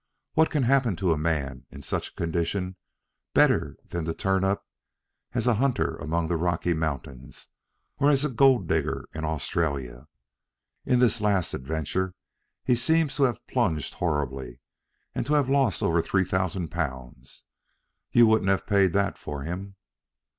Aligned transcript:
What 0.33 0.49
can 0.49 0.63
happen 0.63 0.95
to 0.95 1.13
a 1.13 1.17
man 1.19 1.67
in 1.69 1.83
such 1.83 2.09
a 2.09 2.13
condition 2.15 2.75
better 3.35 3.77
than 3.85 4.03
to 4.05 4.15
turn 4.15 4.43
up 4.43 4.65
as 5.33 5.45
a 5.45 5.53
hunter 5.61 5.95
among 5.97 6.27
the 6.27 6.37
Rocky 6.37 6.73
Mountains 6.73 7.51
or 7.99 8.09
as 8.09 8.25
a 8.25 8.29
gold 8.29 8.67
digger 8.67 9.07
in 9.13 9.23
Australia? 9.25 10.07
In 10.87 10.97
this 10.97 11.21
last 11.21 11.53
adventure 11.53 12.15
he 12.63 12.75
seems 12.75 13.15
to 13.17 13.25
have 13.25 13.45
plunged 13.45 13.93
horribly, 13.93 14.59
and 15.13 15.23
to 15.27 15.33
have 15.35 15.49
lost 15.51 15.83
over 15.83 16.01
three 16.01 16.25
thousand 16.25 16.69
pounds. 16.69 17.43
You 18.11 18.25
wouldn't 18.25 18.49
have 18.49 18.65
paid 18.65 18.93
that 18.93 19.19
for 19.19 19.43
him?" 19.43 19.75